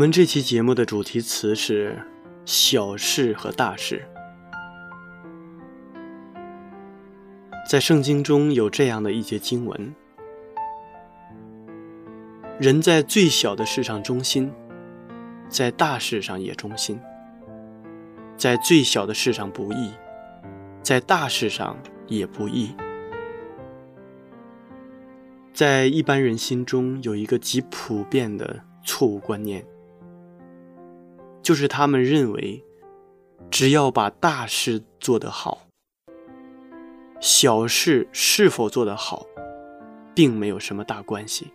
[0.00, 1.94] 我们这期节目的主题词是
[2.46, 4.02] “小事和大事”。
[7.68, 9.94] 在圣经中有这样的一节经文
[12.58, 14.50] ：“人在最小的事上忠心，
[15.50, 16.96] 在大事上也忠心；
[18.38, 19.90] 在最小的事上不义，
[20.82, 22.74] 在大事上也不义。”
[25.52, 29.62] 在一般人心中有一个极普遍的错误观念。
[31.42, 32.62] 就是他们认为，
[33.50, 35.66] 只要把大事做得好，
[37.20, 39.26] 小事是否做得好，
[40.14, 41.52] 并没有什么大关系。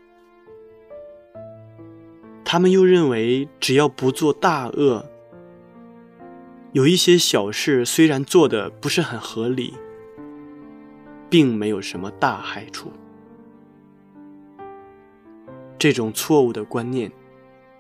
[2.44, 5.06] 他们又认为，只要不做大恶，
[6.74, 9.74] 有一些小事虽然做的不是很合理，
[11.30, 12.92] 并没有什么大害处。
[15.78, 17.12] 这种错误的观念。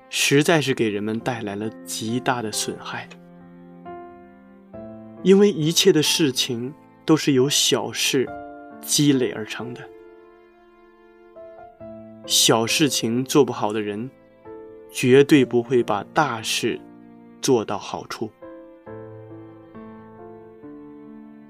[0.09, 3.09] 实在是给人们带来了极大的损害，
[5.23, 6.73] 因为一切的事情
[7.05, 8.29] 都是由小事
[8.81, 9.81] 积累而成的。
[12.25, 14.09] 小事情做不好的人，
[14.89, 16.79] 绝对不会把大事
[17.41, 18.31] 做到好处。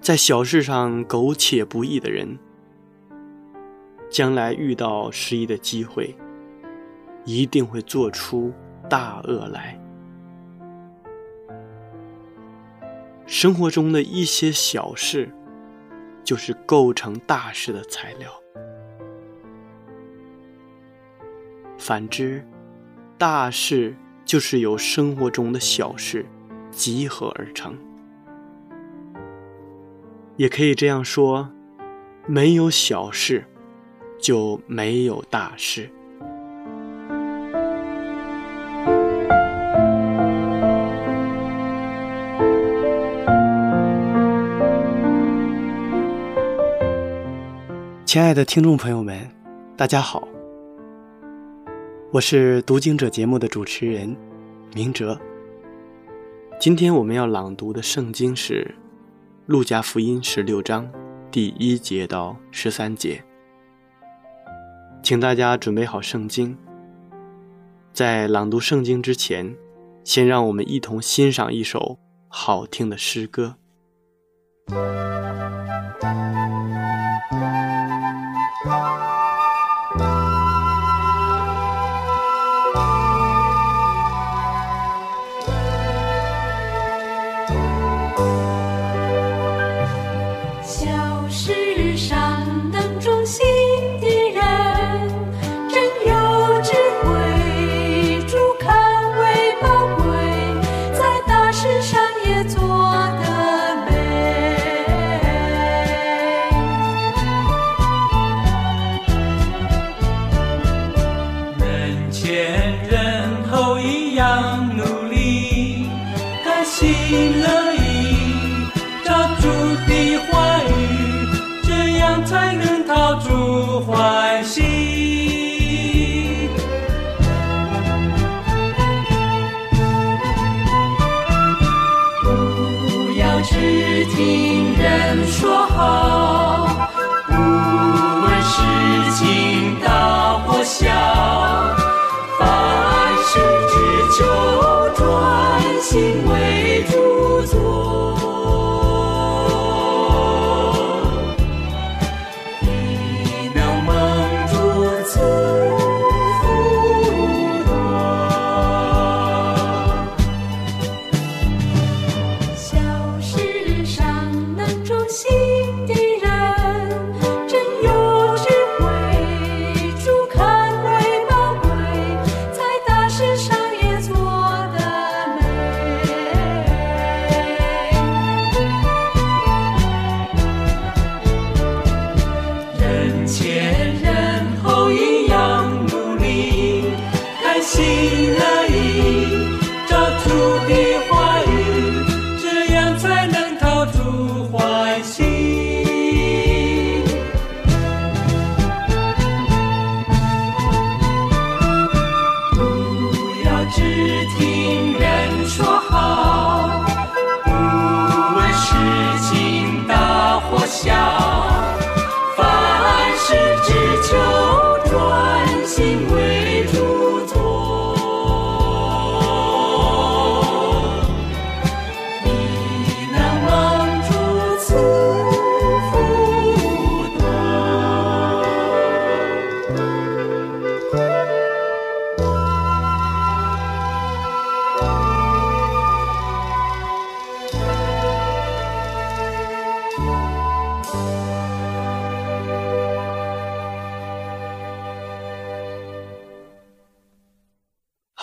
[0.02, 2.38] 在小事上苟且不义的人，
[4.10, 6.16] 将来遇到失意的机会。
[7.26, 8.54] 一定会做出
[8.90, 9.78] 大恶来。
[13.26, 15.30] 生活中的一些小事，
[16.24, 18.30] 就是构成大事的材料；
[21.78, 22.46] 反之，
[23.18, 26.24] 大事就是由生活中的小事
[26.70, 27.76] 集合而成。
[30.38, 31.50] 也可以这样说：
[32.28, 33.46] 没有小事，
[34.20, 35.90] 就没有大事。
[48.16, 49.30] 亲爱的听众朋友们，
[49.76, 50.26] 大家好，
[52.14, 54.16] 我是读经者节目的主持人
[54.74, 55.20] 明哲。
[56.58, 58.74] 今天我们要朗读的圣经是
[59.48, 60.90] 《路加福音》十六章
[61.30, 63.22] 第一节到十三节，
[65.04, 66.58] 请大家准备好圣经。
[67.92, 69.54] 在朗读圣经之前，
[70.06, 72.00] 先让我们一同欣赏一首
[72.30, 73.58] 好听的诗歌。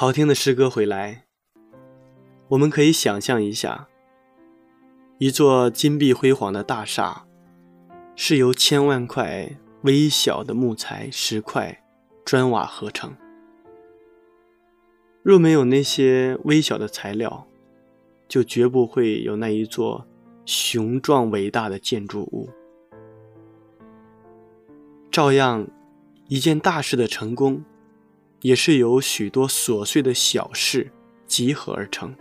[0.02, 1.26] 好听的诗歌回来，
[2.48, 3.86] 我们可以想象一下，
[5.18, 7.24] 一座金碧辉煌的大厦，
[8.16, 9.48] 是由千万块
[9.82, 11.84] 微小的木材、石块、
[12.24, 13.14] 砖瓦合成。
[15.22, 17.46] 若没有那些微小的材料，
[18.26, 20.04] 就绝不会有那一座
[20.44, 22.50] 雄壮伟大的建筑物。
[25.12, 25.68] 照样，
[26.26, 27.62] 一件大事的成功，
[28.42, 30.92] 也是由许多琐碎的小事
[31.26, 32.14] 集合而成。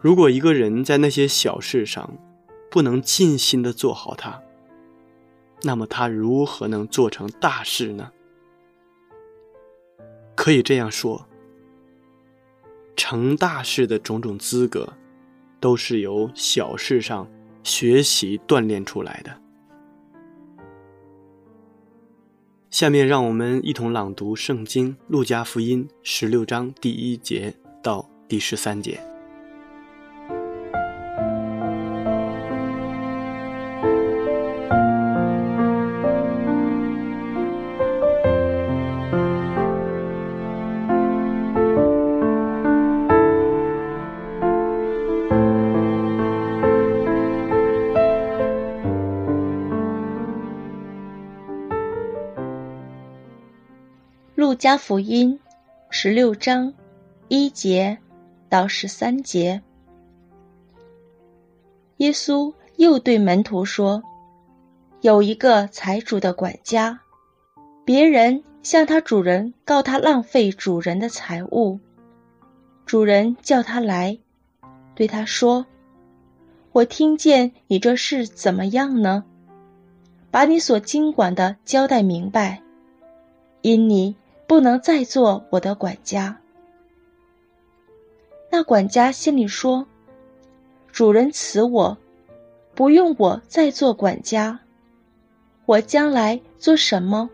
[0.00, 2.16] 如果一个人在那些小事上
[2.70, 4.42] 不能尽心的做好它，
[5.62, 8.10] 那么他如何能做成大事呢？
[10.34, 11.26] 可以这样说。
[12.96, 14.92] 成大事的种种资格，
[15.58, 17.30] 都是由小事上
[17.62, 19.40] 学习锻炼出来的。
[22.70, 27.52] 下面让我们一同朗读《圣经·路加福音》十六章第一节
[27.82, 29.09] 到第十三节。
[54.60, 55.40] 加福音
[55.88, 56.74] 十六章
[57.28, 57.96] 一节
[58.50, 59.62] 到十三节，
[61.96, 64.02] 耶稣又对门徒说
[65.00, 67.00] ：“有一个财主的管家，
[67.86, 71.80] 别人向他主人告他浪费主人的财物，
[72.84, 74.18] 主人叫他来，
[74.94, 75.64] 对他说
[76.72, 79.24] ：‘我听见你这事怎么样呢？
[80.30, 82.60] 把你所经管的交代明白，
[83.62, 84.14] 因你。’”
[84.50, 86.36] 不能再做我的管家。
[88.50, 89.86] 那管家心里说
[90.90, 91.96] ：“主人辞我，
[92.74, 94.58] 不用我再做管家，
[95.66, 97.30] 我将来做什么？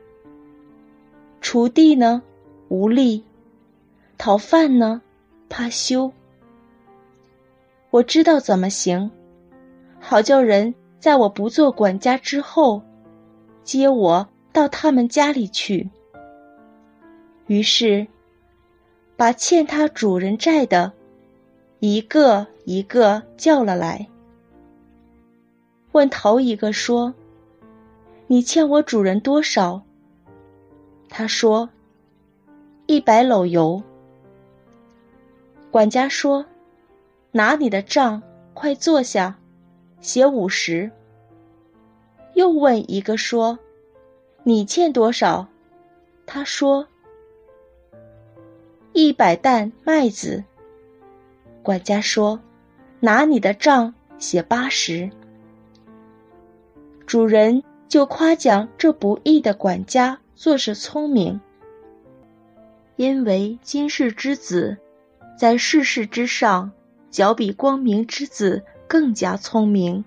[1.40, 2.20] 锄地呢，
[2.68, 3.22] 无力；
[4.18, 5.00] 讨饭呢，
[5.48, 6.12] 怕羞。
[7.88, 9.10] 我知道怎么行，
[10.00, 12.82] 好叫人在我不做管家之后，
[13.64, 15.88] 接我到他们家里去。”
[17.48, 18.04] 于是，
[19.16, 20.92] 把欠他主人债的，
[21.78, 24.08] 一个一个叫了来，
[25.92, 27.14] 问头一个说
[28.26, 29.80] ：“你欠我主人多少？”
[31.08, 31.70] 他说
[32.86, 33.80] ：“一百篓油。”
[35.70, 36.44] 管家说
[37.30, 38.20] ：“拿你的账，
[38.54, 39.38] 快坐下，
[40.00, 40.90] 写五十。”
[42.34, 43.56] 又问一个说
[44.42, 45.46] ：“你欠多少？”
[46.26, 46.88] 他说。
[48.98, 50.42] 一百担麦子，
[51.62, 52.40] 管家说
[52.98, 55.10] ：“拿你的账写八十。”
[57.06, 61.38] 主人就夸奖这不义的管家做事聪明，
[62.96, 64.78] 因为今世之子
[65.38, 66.72] 在世事之上，
[67.10, 70.06] 较比光明之子更加聪明。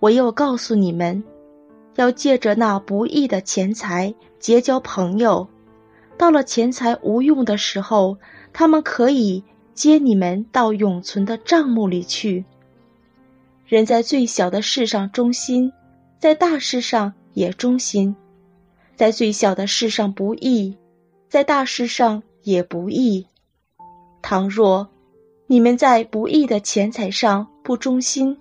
[0.00, 1.22] 我又告诉你们，
[1.94, 5.48] 要借着那不义的钱财结交朋友。
[6.24, 8.16] 到了钱财无用的时候，
[8.54, 12.46] 他们可以接你们到永存的账目里去。
[13.66, 15.70] 人在最小的事上忠心，
[16.18, 18.14] 在大事上也忠心；
[18.96, 20.78] 在最小的事上不义，
[21.28, 23.26] 在大事上也不义。
[24.22, 24.88] 倘若
[25.46, 28.38] 你们在不义的钱财上不忠心，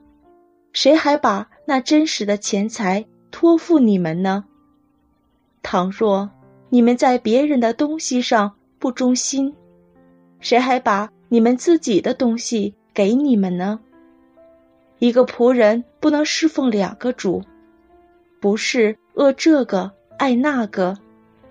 [0.71, 4.45] 谁还把那真实的钱财托付你们呢？
[5.61, 6.29] 倘若。
[6.73, 9.53] 你们在别人的东西上不忠心，
[10.39, 13.79] 谁还把你们自己的东西给你们呢？
[14.97, 17.43] 一个仆人不能侍奉两个主，
[18.39, 20.97] 不是恶这个爱那个，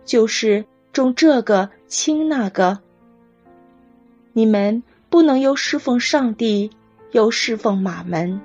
[0.04, 2.80] 就是重这个轻那个。
[4.32, 6.68] 你们不能又侍奉上帝，
[7.12, 8.40] 又侍奉马门。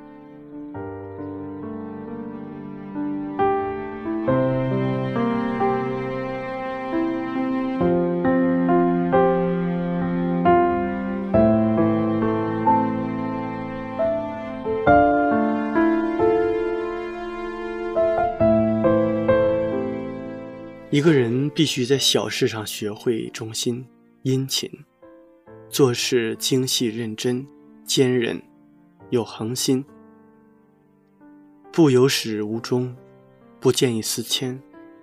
[20.98, 23.86] 一个人必须在小事上学会忠心、
[24.24, 24.68] 殷勤，
[25.70, 27.46] 做事精细认真、
[27.86, 28.42] 坚韧，
[29.12, 29.86] 有恒心，
[31.72, 32.98] 不有始无终，
[33.60, 34.60] 不见异思迁，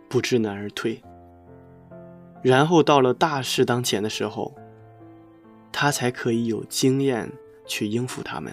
[0.08, 1.00] 不知难而退。
[2.42, 4.52] 然后到了大事当前的时候，
[5.70, 7.30] 他才可以有经验
[7.66, 8.52] 去应付他们。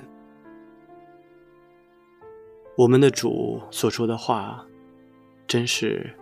[2.77, 4.63] 我们的主所说的话，
[5.48, 6.15] 真是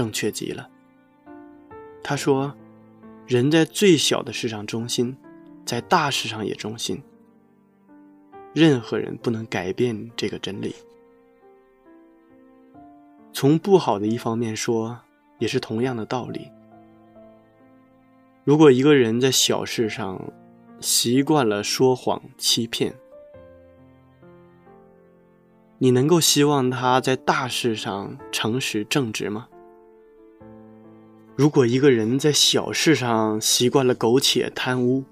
[0.00, 0.66] 正确极了。
[2.02, 2.56] 他说
[3.28, 5.14] ：“人在最小的事上忠心，
[5.66, 7.02] 在大事上也忠心。
[8.54, 10.74] 任何人不能改变这个真理。
[13.30, 14.98] 从不好的一方面说，
[15.38, 16.48] 也是同样的道理。
[18.42, 20.32] 如果一个人在小事上
[20.80, 22.94] 习惯了说谎欺骗，
[25.76, 29.48] 你能够希望他在大事上诚实正直吗？”
[31.40, 35.04] 如果一个人在小事上习惯了苟且贪污，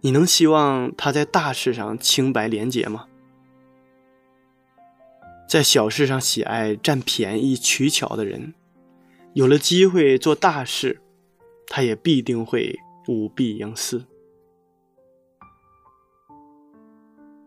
[0.00, 3.06] 你能希望他在大事上清白廉洁吗？
[5.48, 8.54] 在小事上喜爱占便宜取巧的人，
[9.34, 11.00] 有了机会做大事，
[11.68, 12.76] 他也必定会
[13.06, 14.04] 舞弊营私。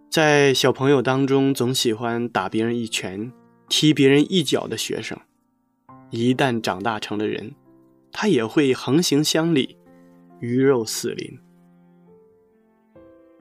[0.10, 3.34] 在小朋友当中，总喜欢打别人一拳、
[3.67, 5.19] 踢别人一脚的学生，
[6.12, 7.53] 一旦长大成了人。
[8.17, 9.75] 他也会横行乡里，
[10.39, 11.38] 鱼肉四邻。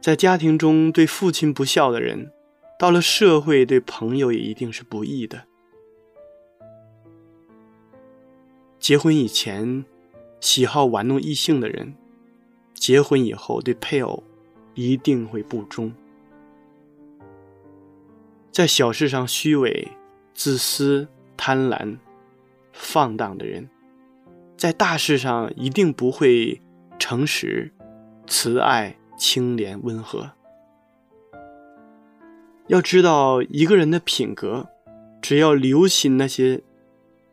[0.00, 2.32] 在家庭中对父亲不孝的人，
[2.76, 5.44] 到了社会对朋友也一定是不义的。
[8.80, 9.84] 结婚以前
[10.40, 11.94] 喜好玩弄异性的人，
[12.74, 14.24] 结婚以后对配偶
[14.74, 15.94] 一定会不忠。
[18.50, 19.86] 在小事上虚伪、
[20.34, 21.96] 自私、贪婪、
[22.72, 23.70] 放荡的人。
[24.64, 26.62] 在大事上一定不会
[26.98, 27.70] 诚实、
[28.26, 30.30] 慈爱、清廉、温和。
[32.68, 34.66] 要知道，一个人的品格，
[35.20, 36.62] 只要留心那些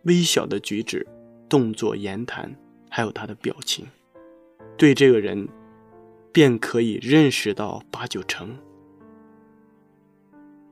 [0.03, 1.07] 微小的举止、
[1.47, 2.53] 动作、言谈，
[2.89, 3.87] 还有他的表情，
[4.75, 5.47] 对这个人
[6.33, 8.57] 便可以认识到八九成。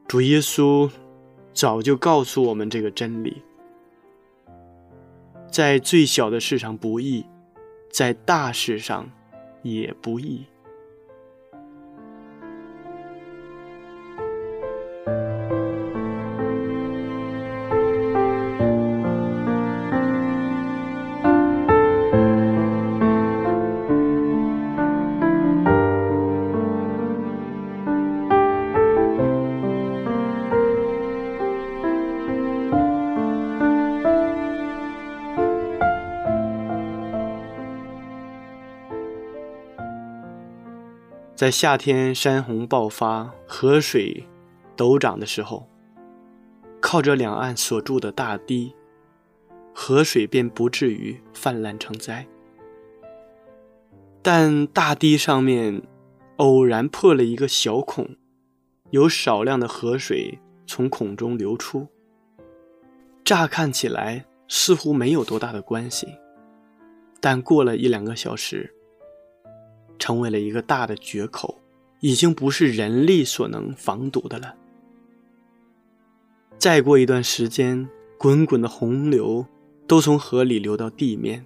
[0.10, 0.92] 主耶稣
[1.54, 3.44] 早就告诉我们这个真理。
[5.52, 7.26] 在最小的事上不易，
[7.92, 9.10] 在大事上
[9.64, 10.46] 也不易。
[41.40, 44.26] 在夏天山洪爆发、河水
[44.76, 45.70] 陡涨的时候，
[46.82, 48.76] 靠着两岸所筑的大堤，
[49.74, 52.28] 河水便不至于泛滥成灾。
[54.22, 55.82] 但大堤上面
[56.36, 58.18] 偶然破了一个小孔，
[58.90, 61.88] 有少量的河水从孔中流出。
[63.24, 66.06] 乍看起来似乎没有多大的关系，
[67.22, 68.76] 但过了一两个小时。
[70.10, 71.60] 成为了一个大的决口，
[72.00, 74.56] 已经不是人力所能防堵的了。
[76.58, 77.88] 再过一段时间，
[78.18, 79.46] 滚滚的洪流
[79.86, 81.46] 都从河里流到地面，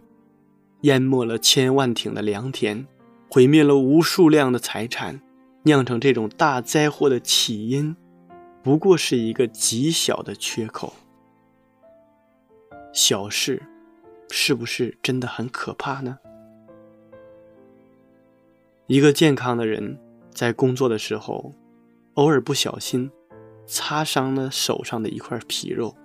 [0.83, 2.87] 淹没了千万顷的良田，
[3.29, 5.19] 毁灭了无数量的财产。
[5.63, 7.93] 酿成这种大灾祸的起因，
[8.63, 10.93] 不过是一个极小的缺口。
[12.93, 13.61] 小事，
[14.29, 16.17] 是不是真的很可怕呢？
[18.87, 19.97] 一个健康的人
[20.31, 21.53] 在工作的时候，
[22.15, 23.09] 偶尔不小心
[23.65, 25.95] 擦伤了手上的一块皮肉，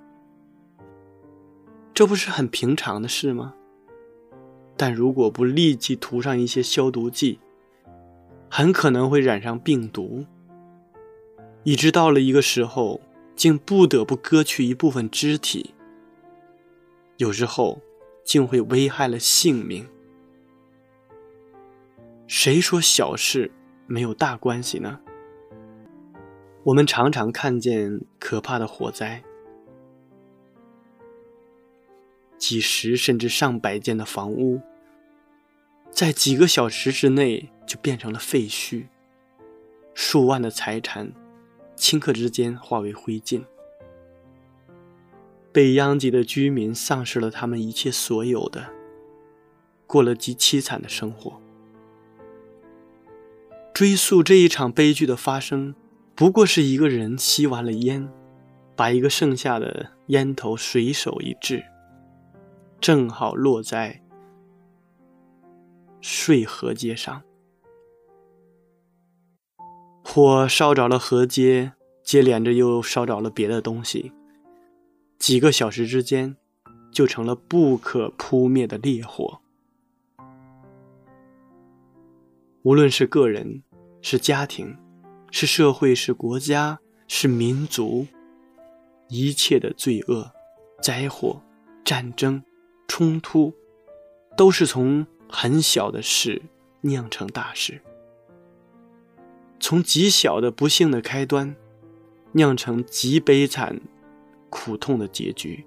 [1.93, 3.55] 这不是很平常的事吗？
[4.77, 7.41] 但如果不立即涂上一些消毒剂，
[8.49, 10.25] 很可能会染上病毒，
[11.65, 13.01] 以致到了一个时候，
[13.35, 15.75] 竟不得不割去一部分肢体，
[17.17, 17.81] 有时候
[18.25, 19.85] 竟会危害了性命。
[22.29, 23.51] 谁说小事
[23.87, 25.01] 没有大关系呢？
[26.63, 29.25] 我们常常看见可怕的火灾，
[32.37, 34.61] 几十甚至上百间的房屋，
[35.91, 38.89] 在几个小时之内就变成了废墟，
[39.95, 41.11] 数万的财产，
[41.79, 43.43] 顷刻之间化为灰烬，
[45.51, 48.67] 被殃及的居民丧失了他们一切所有的，
[49.87, 51.41] 过了极凄惨的生活。
[53.79, 55.73] 追溯这一场悲剧的发生，
[56.17, 58.11] 不过是一个人吸完了烟，
[58.75, 61.63] 把一个剩下的烟头随手一掷，
[62.81, 64.03] 正好落在
[66.01, 67.23] 睡河街上。
[70.03, 74.11] 火烧着了河街，接连着又烧着了别的东西，
[75.21, 76.37] 几个小时之间，
[76.91, 79.39] 就成了不可扑灭的烈火。
[82.65, 83.63] 无论是个人，
[84.01, 84.77] 是家庭，
[85.31, 88.07] 是社会，是国家，是民族，
[89.09, 90.31] 一切的罪恶、
[90.81, 91.43] 灾祸、
[91.85, 92.43] 战争、
[92.87, 93.53] 冲突，
[94.37, 96.41] 都是从很小的事
[96.83, 97.81] 酿成大事。
[99.61, 101.55] 从极小的不幸的开端，
[102.33, 103.81] 酿成极悲惨、
[104.49, 105.67] 苦痛的结局。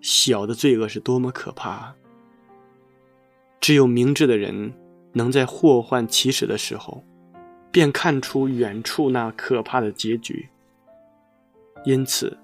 [0.00, 1.94] 小的罪恶是多么可怕！
[3.60, 4.72] 只有明智的人，
[5.12, 7.04] 能在祸患起始的时候，
[7.70, 10.48] 便看出远处那可怕的结局，
[11.84, 12.38] 因此，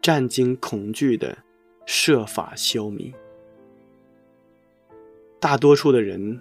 [0.00, 1.38] 战惊恐惧的
[1.84, 3.12] 设法消弭。
[5.40, 6.40] 大多数的人，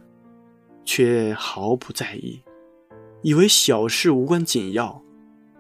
[0.84, 2.41] 却毫不在意。
[3.21, 5.01] 以为小事无关紧要，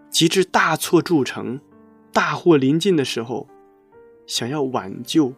[0.09, 1.59] 及至大错铸成、
[2.13, 3.47] 大祸临近的时候，
[4.27, 5.33] 想要挽救，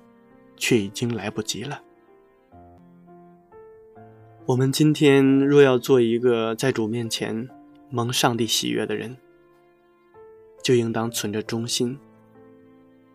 [0.57, 1.81] 却已经来不及了。
[4.47, 7.49] 我们今天若要做一个在主面前
[7.89, 9.17] 蒙上帝喜悦的人，
[10.63, 11.99] 就应当存着忠心，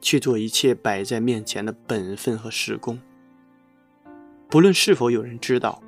[0.02, 3.00] 去做一切摆在面前的本分和事工，
[4.50, 5.82] 不论是否有人知道。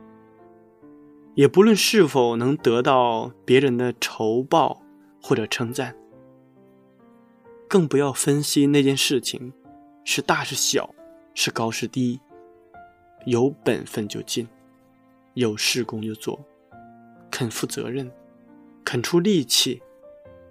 [1.34, 4.80] 也不论是否能得到别人的酬报
[5.20, 5.94] 或者称赞，
[7.68, 9.52] 更不要分析那件事情
[10.04, 10.94] 是大是小，
[11.34, 12.18] 是高是低。
[13.26, 14.48] 有本分就尽，
[15.34, 16.44] 有事工就做，
[17.30, 18.10] 肯负责任，
[18.84, 19.82] 肯出力气，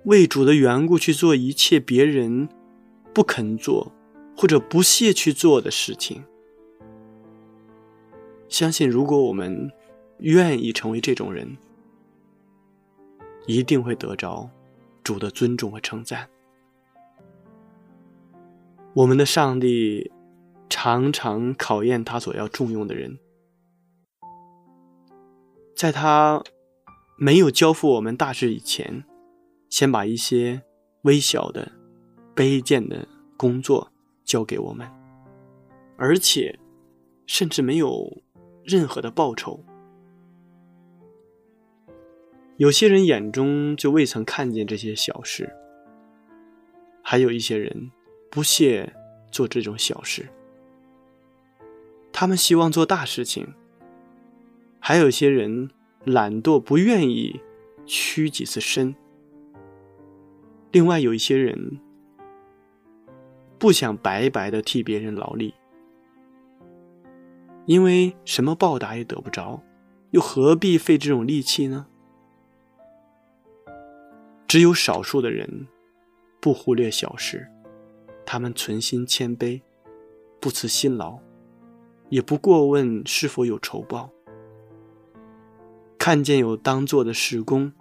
[0.06, 2.48] 为主的缘故去做一切别人
[3.13, 3.91] 不肯做
[4.38, 6.24] 或者不屑去做的事情。
[8.48, 9.72] 相信如果我们。
[10.19, 11.58] 愿意成为这种人，
[13.46, 14.50] 一定会得着
[15.04, 16.30] 主的尊重和称赞。
[18.93, 20.10] 我们的上帝
[20.69, 23.19] 常常考验他所要重用的人，
[25.75, 26.43] 在他
[27.17, 29.03] 没有交付我们大事以前，
[29.69, 30.62] 先把一些
[31.01, 31.71] 微小的、
[32.36, 33.91] 卑贱的工作
[34.23, 34.88] 交给我们，
[35.97, 36.57] 而且
[37.25, 38.21] 甚至没有
[38.63, 39.63] 任何的报酬。
[42.57, 45.51] 有些人眼中就未曾看见这些小事，
[47.01, 47.91] 还有一些人
[48.29, 48.93] 不屑
[49.31, 50.29] 做这种小事，
[52.12, 53.53] 他们希望做大事情。
[54.86, 55.69] 还有些人
[56.04, 57.39] 懒惰，不愿意
[57.86, 58.93] 屈几次身。
[60.74, 61.80] 另外有一些人
[63.58, 65.54] 不想白白的替别人劳力，
[67.65, 69.63] 因为什么报答也得不着，
[70.12, 71.88] 又何必费这种力气呢？
[74.50, 75.65] 只有少数的人
[76.41, 77.50] 不忽略小事，
[78.26, 79.62] 他们存心谦卑，
[80.41, 81.17] 不辞辛劳，
[82.10, 84.10] 也不过问是否有酬报。
[86.05, 87.71] 看见有当做的事工，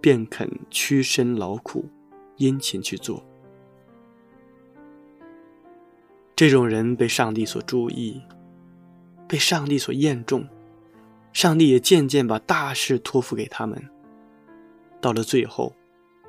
[0.00, 1.88] 便肯屈身劳苦，
[2.34, 3.24] 殷勤去做。
[6.34, 8.20] 这种人被上帝所注意，
[9.28, 10.48] 被上帝所验重，
[11.32, 13.80] 上帝也渐渐把大事托付给他们。
[15.00, 15.72] 到了最后。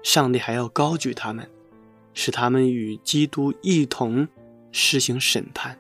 [0.04, 1.50] 上帝还要高举他们，
[2.14, 4.28] 使他们与基督一同
[4.72, 5.80] 施行审判，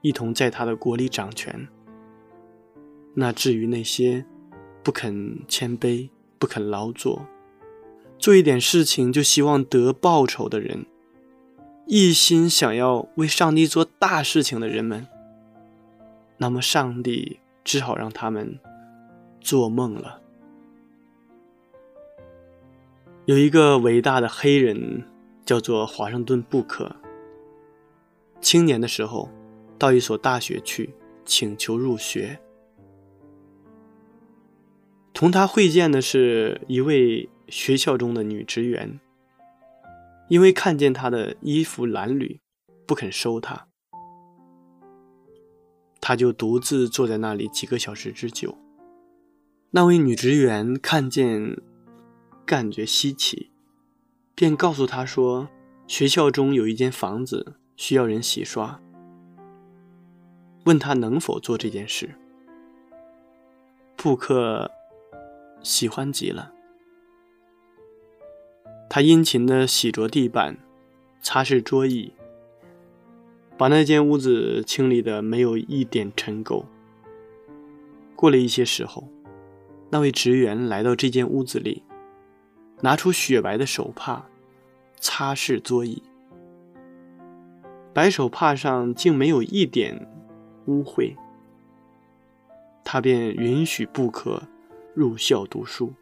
[0.00, 1.68] 一同在他的国里掌权。
[3.14, 4.24] 那至于那些
[4.82, 7.26] 不肯谦卑、不肯劳作、
[8.18, 10.86] 做一点事情就希望得报酬的人，
[11.86, 15.06] 一心想要为上帝做大事情的人们，
[16.38, 18.58] 那么上帝只好让他们
[19.40, 20.20] 做梦了。
[23.26, 25.04] 有一个伟大的黑人，
[25.44, 26.96] 叫做华盛顿·布克。
[28.40, 29.28] 青年的时候，
[29.78, 32.40] 到一所大学去请求入学。
[35.20, 38.98] 同他会见的是一位学校中的女职员，
[40.28, 42.38] 因为看见他的衣服褴褛，
[42.86, 43.66] 不肯收他，
[46.00, 48.56] 他就独自坐在那里几个小时之久。
[49.72, 51.58] 那位女职员看见。
[52.46, 53.50] 感觉稀奇，
[54.34, 55.48] 便告诉他说
[55.86, 58.80] ：“学校中有一间房子需要人洗刷。”
[60.64, 62.10] 问他能否做这件事。
[63.94, 64.68] 布克
[65.62, 66.52] 喜欢极了，
[68.88, 70.58] 他殷勤地洗着地板，
[71.20, 72.12] 擦拭桌椅，
[73.58, 76.64] 把那间屋子清理的没有一点尘垢。
[78.16, 79.08] 过了一些时候，
[79.90, 81.82] 那位职员来到这间屋子里，
[82.80, 84.26] 拿出雪白的手帕，
[84.96, 86.02] 擦拭桌椅。
[87.92, 90.08] 白手帕上竟没有一点
[90.66, 91.16] 污秽，
[92.84, 94.42] 他便允许不可
[94.94, 95.92] 入校读书。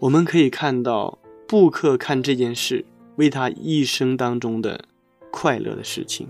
[0.00, 2.84] 我们可以看到，布克看这件事
[3.16, 4.84] 为他一生当中的
[5.30, 6.28] 快乐的事情。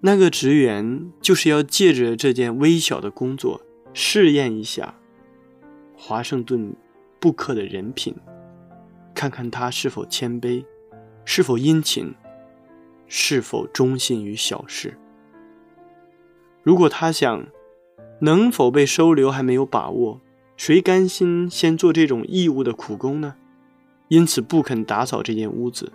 [0.00, 3.60] 那个职员就是要借着这件微小的工作，
[3.92, 4.94] 试验一下
[5.96, 6.74] 华盛顿
[7.20, 8.14] 布克的人品，
[9.14, 10.64] 看看他是否谦卑，
[11.24, 12.12] 是否殷勤，
[13.06, 14.98] 是否忠心于小事。
[16.62, 17.46] 如果他想
[18.22, 20.20] 能否被收留还没有把握，
[20.56, 23.36] 谁甘心先做这种义务的苦工呢？
[24.08, 25.92] 因此不肯打扫这间屋子，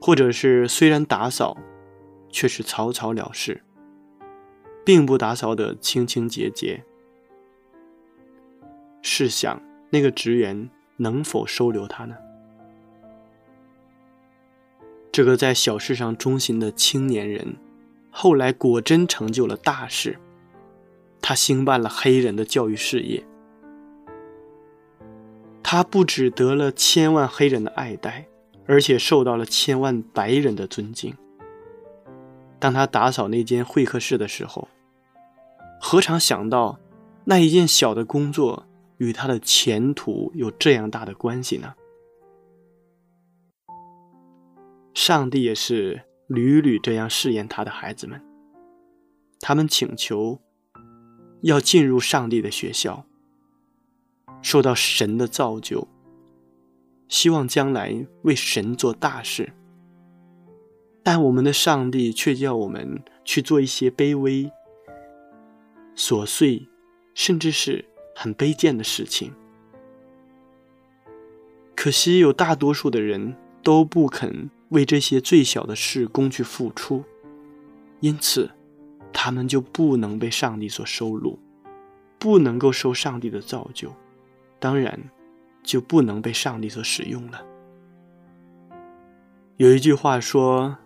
[0.00, 1.56] 或者是虽然打扫。
[2.32, 3.60] 却是草草了事，
[4.84, 6.84] 并不打扫得清清洁洁。
[9.02, 12.14] 试想，那个职员能否收留他呢？
[15.10, 17.56] 这个在小事上忠心的青年人，
[18.12, 20.16] 后来果真成就了大事。
[21.22, 23.24] 他兴办了黑人的教育事业，
[25.62, 28.26] 他不只得了千万黑人的爱戴，
[28.66, 31.14] 而且受到了千万白人的尊敬。
[32.58, 34.68] 当他打扫那间会客室的时候，
[35.80, 36.78] 何尝想到
[37.24, 38.66] 那一件小的工作
[38.98, 41.74] 与他的前途有这样大的关系呢？
[44.92, 48.20] 上帝也是屡屡这样试验他的孩子们。
[49.40, 50.38] 他们请求
[51.42, 53.04] 要进入上帝的学校，
[54.42, 55.86] 受到神的造就，
[57.08, 59.52] 希望将来为神做大事。
[61.02, 64.50] 但我们的上帝却叫我们去做一些卑微、
[65.96, 66.68] 琐碎，
[67.14, 69.32] 甚至是很卑贱的事情。
[71.74, 77.02] 可惜有大多数的人都不肯为这些最小的事工去付出，
[78.00, 78.50] 因此
[79.12, 81.38] 他们就不能被上帝所收录，
[82.18, 83.92] 不能够受上帝的造就，
[84.58, 84.98] 当然
[85.62, 87.42] 就不能被上帝所使用了。
[89.56, 90.76] 有一句话说。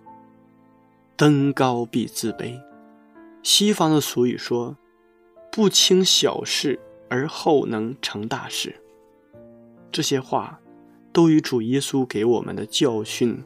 [1.16, 2.60] 登高必自卑。
[3.40, 4.76] 西方的俗语说
[5.52, 8.74] ：“不轻小事，而后能成大事。”
[9.92, 10.58] 这些话
[11.12, 13.40] 都与主耶稣给我们的教训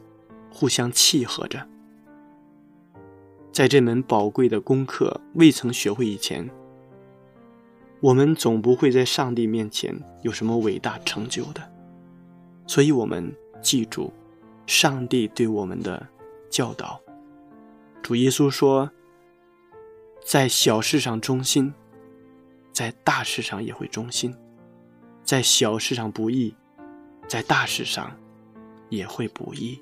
[0.51, 1.67] 互相契合着。
[3.59, 6.49] 在这门宝贵的功课未曾学会以前，
[7.99, 11.61] 我们总不会在上帝面前有什么伟大成就的。
[12.65, 14.13] 所以，我们记住
[14.65, 16.07] 上帝对我们的
[16.49, 17.01] 教导。
[18.01, 18.89] 主耶稣说
[20.23, 21.73] ：“在小事上忠心，
[22.71, 24.31] 在大事上也会忠心；
[25.21, 26.55] 在小事上不义，
[27.27, 28.09] 在大事上
[28.87, 29.81] 也会不义。”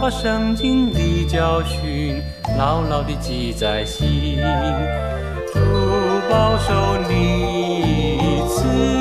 [0.00, 2.22] 把圣经的教训
[2.56, 4.36] 牢牢地记在心，
[5.52, 5.58] 主
[6.30, 8.97] 保守你。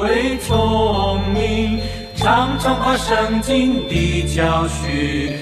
[0.00, 1.78] 为崇明
[2.16, 5.36] 常常把圣经的教训